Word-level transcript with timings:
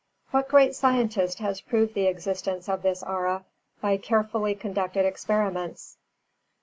_What 0.33 0.47
great 0.47 0.73
scientist 0.73 1.37
has 1.37 1.61
proved 1.61 1.93
the 1.93 2.07
existence 2.07 2.67
of 2.67 2.81
this 2.81 3.03
aura 3.03 3.45
by 3.81 3.97
carefully 3.97 4.55
conducted 4.55 5.05
experiments? 5.05 5.97